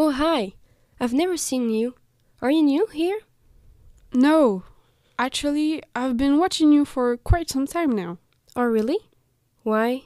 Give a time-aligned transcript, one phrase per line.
[0.00, 0.52] Oh, hi.
[1.00, 1.96] I've never seen you.
[2.40, 3.18] Are you new here?
[4.14, 4.62] No,
[5.18, 8.18] actually, I've been watching you for quite some time now.
[8.54, 8.98] Oh, really?
[9.64, 10.04] Why?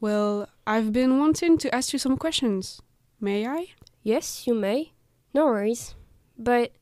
[0.00, 2.80] Well, I've been wanting to ask you some questions.
[3.20, 3.66] May I?
[4.02, 4.92] Yes, you may.
[5.34, 5.94] No worries.
[6.38, 6.72] But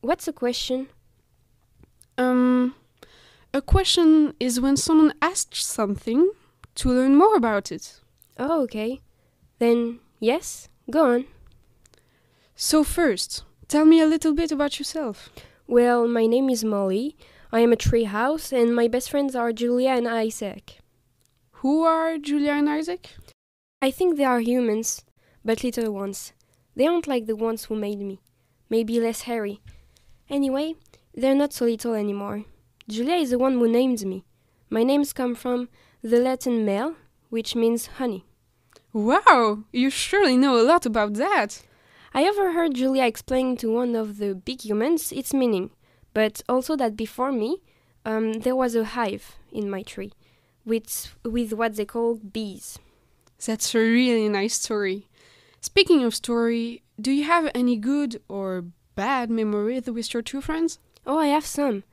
[0.00, 0.88] what's a question?
[2.18, 2.74] Um,
[3.54, 6.32] a question is when someone asks something
[6.74, 8.00] to learn more about it.
[8.40, 9.02] Oh, okay.
[9.60, 11.26] Then, yes, go on.
[12.62, 15.30] So, first, tell me a little bit about yourself.
[15.66, 17.16] Well, my name is Molly.
[17.50, 20.76] I am a treehouse, and my best friends are Julia and Isaac.
[21.62, 23.16] Who are Julia and Isaac?
[23.80, 25.06] I think they are humans,
[25.42, 26.34] but little ones.
[26.76, 28.20] They aren't like the ones who made me.
[28.68, 29.62] Maybe less hairy.
[30.28, 30.74] Anyway,
[31.14, 32.44] they're not so little anymore.
[32.86, 34.26] Julia is the one who named me.
[34.68, 35.70] My names come from
[36.02, 36.96] the Latin mel,
[37.30, 38.26] which means honey.
[38.92, 41.62] Wow, you surely know a lot about that.
[42.12, 45.70] I overheard Julia explain to one of the big humans its meaning,
[46.12, 47.58] but also that before me,
[48.04, 50.12] um, there was a hive in my tree,
[50.64, 52.78] with, with what they call bees.
[53.44, 55.06] That's a really nice story.
[55.60, 58.64] Speaking of story, do you have any good or
[58.96, 60.78] bad memories with your two friends?
[61.06, 61.84] Oh, I have some.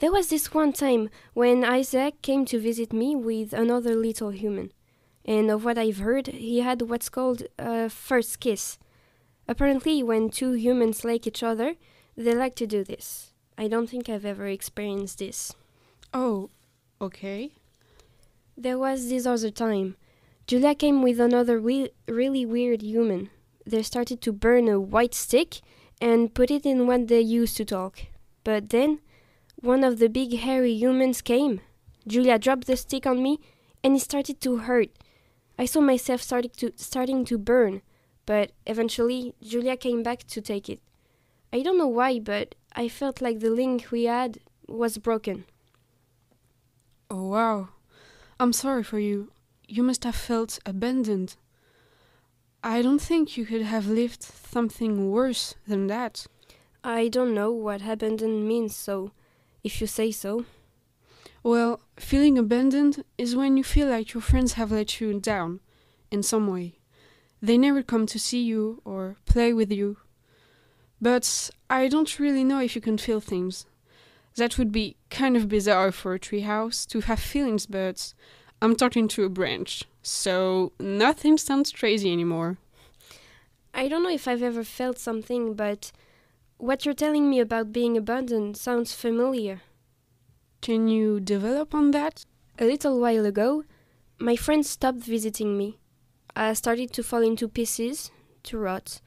[0.00, 4.72] There was this one time when Isaac came to visit me with another little human.
[5.24, 8.78] And of what I've heard, he had what's called a first kiss.
[9.52, 11.74] Apparently, when two humans like each other,
[12.16, 13.34] they like to do this.
[13.58, 15.52] I don't think I've ever experienced this.
[16.14, 16.48] Oh,
[17.02, 17.50] okay.
[18.56, 19.96] There was this other time.
[20.46, 23.28] Julia came with another we- really weird human.
[23.66, 25.60] They started to burn a white stick
[26.00, 27.98] and put it in what they used to talk.
[28.44, 29.00] But then,
[29.56, 31.60] one of the big hairy humans came.
[32.08, 33.38] Julia dropped the stick on me,
[33.84, 34.88] and it started to hurt.
[35.58, 37.82] I saw myself starting to starting to burn,
[38.26, 40.80] but eventually Julia came back to take it.
[41.52, 45.44] I don't know why, but I felt like the link we had was broken.
[47.10, 47.68] Oh, wow.
[48.40, 49.30] I'm sorry for you.
[49.68, 51.36] You must have felt abandoned.
[52.64, 56.26] I don't think you could have lived something worse than that.
[56.84, 59.12] I don't know what abandoned means, so
[59.62, 60.44] if you say so.
[61.42, 65.60] Well, feeling abandoned is when you feel like your friends have let you down
[66.10, 66.78] in some way.
[67.42, 69.96] They never come to see you or play with you.
[71.00, 73.66] But I don't really know if you can feel things.
[74.36, 78.14] That would be kind of bizarre for a treehouse to have feelings, but
[78.62, 82.58] I'm talking to a branch, so nothing sounds crazy anymore.
[83.74, 85.90] I don't know if I've ever felt something, but
[86.58, 89.62] what you're telling me about being abandoned sounds familiar.
[90.60, 92.24] Can you develop on that?
[92.60, 93.64] A little while ago,
[94.20, 95.80] my friends stopped visiting me.
[96.34, 98.10] I started to fall into pieces,
[98.44, 99.00] to rot.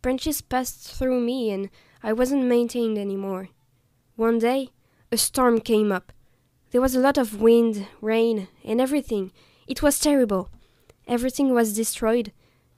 [0.00, 1.70] Branches passed through me, and
[2.02, 3.48] I wasn't maintained anymore.
[4.14, 4.68] One day,
[5.10, 6.12] a storm came up.
[6.70, 9.32] There was a lot of wind, rain, and everything.
[9.66, 10.50] It was terrible.
[11.08, 12.32] Everything was destroyed,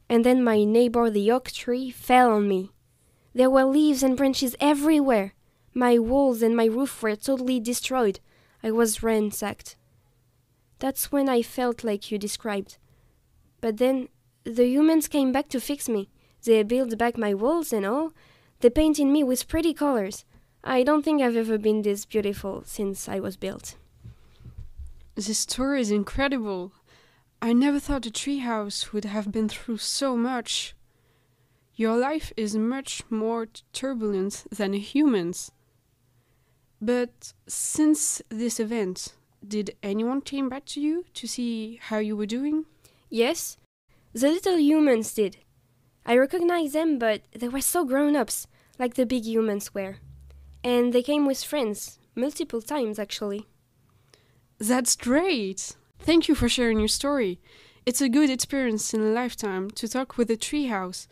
[0.09, 2.71] and then my neighbor, the oak tree, fell on me.
[3.35, 5.35] There were leaves and branches everywhere.
[5.75, 8.21] My walls and my roof were totally destroyed.
[8.63, 9.77] I was ransacked.
[10.79, 12.79] That's when I felt like you described.
[13.61, 14.09] But then
[14.45, 16.09] the humans came back to fix me.
[16.45, 18.13] They built back my walls and all.
[18.61, 20.25] They painted me with pretty colors.
[20.63, 23.77] I don't think I've ever been this beautiful since I was built.
[25.15, 26.73] This story is incredible.
[27.43, 30.75] I never thought a treehouse would have been through so much.
[31.75, 35.51] Your life is much more turbulent than a human's.
[36.81, 39.15] But since this event,
[39.47, 42.67] did anyone came back to you to see how you were doing?
[43.11, 43.57] Yes,
[44.13, 45.39] the little humans did.
[46.07, 48.47] I recognized them, but they were so grown ups,
[48.79, 49.97] like the big humans were.
[50.63, 53.47] And they came with friends, multiple times actually.
[54.59, 55.77] That's great!
[55.99, 57.41] Thank you for sharing your story.
[57.85, 61.07] It's a good experience in a lifetime to talk with a treehouse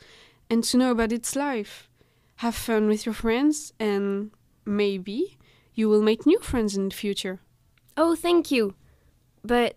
[0.48, 1.88] and to know about its life.
[2.36, 4.30] Have fun with your friends, and
[4.64, 5.38] maybe
[5.74, 7.40] you will make new friends in the future.
[7.96, 8.74] Oh, thank you.
[9.42, 9.76] But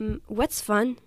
[0.00, 0.98] um, what's fun?